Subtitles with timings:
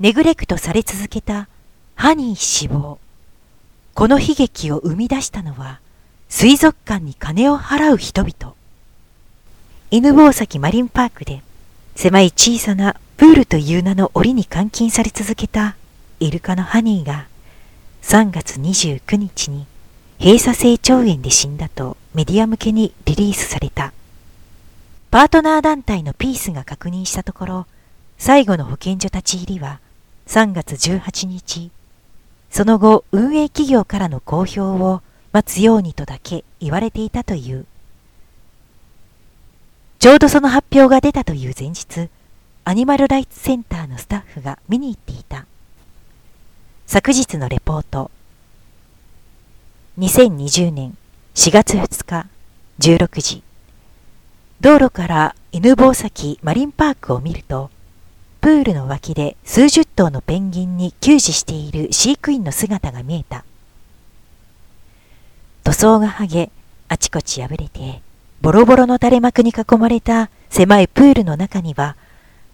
[0.00, 1.46] ネグレクトされ続けた
[1.94, 2.98] ハニー死亡。
[3.92, 5.78] この悲劇を生み出したのは
[6.30, 8.54] 水族館に金を払う人々。
[9.90, 11.42] 犬吠埼マリンパークで
[11.96, 15.76] 狭い小さなプールという名の檻に監禁され続けた
[16.18, 17.26] イルカのハニーが
[18.00, 19.66] 3月29日に
[20.18, 23.92] 閉鎖性腸炎で死んだとメディア向けにリリースされた。
[25.10, 27.66] パートナー団体のピースが確認したところ、
[28.16, 29.78] 最後の保健所立ち入りは
[30.30, 31.72] 3月18日、
[32.50, 35.02] その後運営企業からの公表を
[35.32, 37.66] 待つようにとだけ言われていたという。
[39.98, 42.08] ちょうどその発表が出たという前日、
[42.62, 45.46] アニマルライツセンターのスタッフが見に行っていた。
[46.86, 48.12] 昨日のレポート。
[49.98, 50.96] 2020年
[51.34, 52.28] 4月2日
[52.78, 53.42] 16時。
[54.60, 57.72] 道路から犬吠埼マリンパークを見ると、
[58.40, 63.44] プールの脇で数十頭のペンギンに給仕している飼育員の姿が見えた。
[65.64, 66.50] 塗装が剥げ、
[66.88, 68.00] あちこち破れて、
[68.40, 71.96] ボロボロの垂れ幕に囲まれた狭いプールの中には、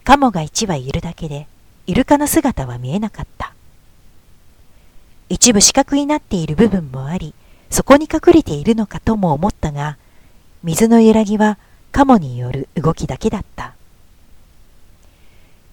[0.03, 1.47] カモが一羽いるだけで、
[1.87, 3.55] イルカの姿は見えなかった。
[5.29, 7.33] 一部四角になっている部分もあり、
[7.70, 9.98] そこに隠れているのかとも思ったが、
[10.64, 11.59] 水の揺らぎは
[11.92, 13.76] カモによる動きだけだった。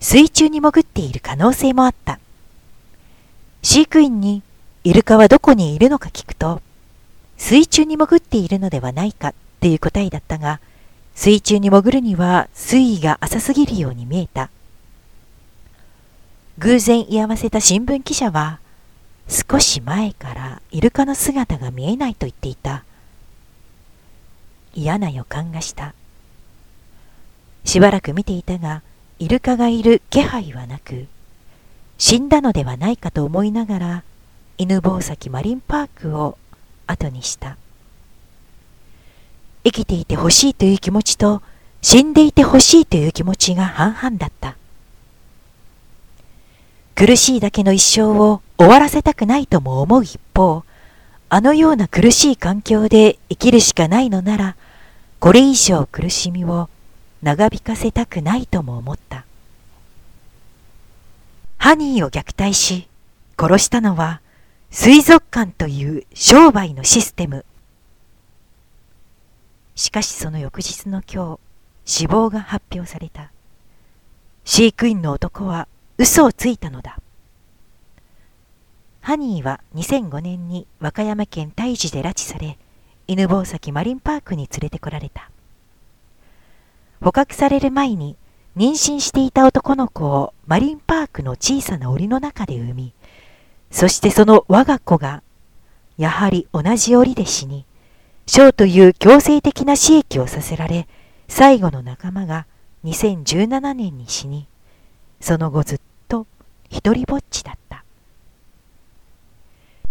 [0.03, 2.19] 水中に潜っている可能性もあった。
[3.61, 4.43] 飼育員に
[4.83, 6.61] イルカはどこにいるのか聞くと、
[7.37, 10.59] 水中に潜っているのではないかっていう答えだったが、
[11.15, 14.49] 水中に潜るには水位が浅すぎるように見えた。
[16.57, 18.59] 偶然居合わせた新聞記者は、
[19.29, 22.83] 少し前からイルカの姿が見えないと言っていた。
[24.75, 25.93] 嫌な予感がした。
[27.63, 28.81] しばらく見ていたが、
[29.19, 31.07] イルカがいる気配はなく、
[31.97, 34.03] 死んだのではないかと思いながら、
[34.57, 36.37] 犬吠埼マリンパークを
[36.87, 37.57] 後にした。
[39.63, 41.41] 生きていてほしいという気持ちと
[41.81, 44.57] 死んでいてほしいという気持ちが半々だった。
[46.95, 50.63] 苦しいだけの一生を終わらせたくないとも思う一方、
[51.29, 54.55] あのような苦しい環境で生きるしかないのなら、
[55.19, 56.69] これ以上苦しみを
[57.23, 59.25] 長引かせたくないとも思った。
[61.57, 62.89] ハニーを虐待し、
[63.39, 64.19] 殺したのは
[64.69, 67.45] 水族館という商売のシステム。
[69.75, 71.39] しかしその翌日の今日、
[71.85, 73.31] 死亡が発表された。
[74.43, 76.99] 飼育員の男は嘘をついたのだ。
[78.99, 82.57] ハニーは2005年に和歌山県大治で拉致され、
[83.07, 85.29] 犬吠埼マリンパークに連れてこられた。
[87.03, 88.15] 捕獲される前に
[88.55, 92.93] 妊娠していた男の子をマリンパークの小さな檻の中で産み、
[93.71, 95.21] そしてその我が子が、
[95.97, 97.65] やはり同じ檻で死に、
[98.25, 100.87] ショーという強制的な死役をさせられ、
[101.27, 102.45] 最後の仲間が
[102.85, 104.47] 2017年に死に、
[105.19, 106.25] その後ずっと
[106.69, 107.83] 一りぼっちだった。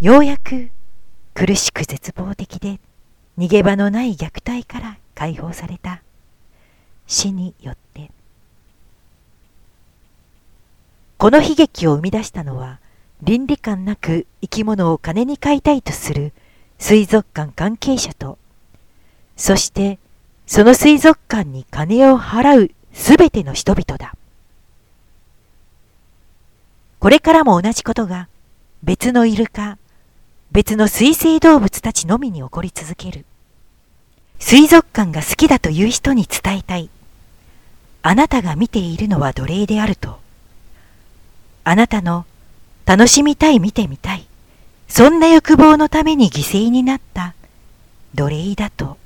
[0.01, 0.71] ようやく
[1.35, 2.81] 苦しく絶望的で
[3.37, 6.03] 逃げ場のない虐待から解放された
[7.13, 8.11] 死によって。
[11.19, 12.81] この悲劇を生み出したのは
[13.23, 16.33] 倫理観なく生き物を金に飼いたいとする
[16.79, 18.39] 水族館関係者と、
[19.37, 19.99] そして
[20.47, 24.17] その水族館に金を払うすべての人々だ。
[26.99, 28.29] これからも同じことが
[28.83, 29.77] 別のイルカ、
[30.51, 33.27] 別の水生動物たちのみに起こり続ける。
[34.39, 36.91] 水族館が好きだという人に伝えたい。
[38.03, 40.19] あなたが見ているのは奴隷であると。
[41.65, 42.27] あなたの
[42.85, 44.27] 楽しみたい見てみたい。
[44.89, 47.35] そんな欲望のために犠牲になった
[48.15, 48.99] 奴隷だと